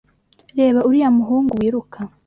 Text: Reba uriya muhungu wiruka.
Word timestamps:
Reba 0.59 0.79
uriya 0.87 1.09
muhungu 1.17 1.51
wiruka. 1.59 1.99